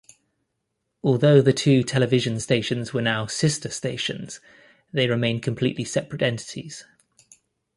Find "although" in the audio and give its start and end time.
1.03-1.43